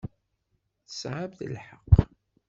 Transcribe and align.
Tesɛamt 0.87 1.39
lḥeqq. 1.53 1.91